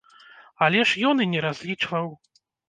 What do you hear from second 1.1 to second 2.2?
і не разлічваў.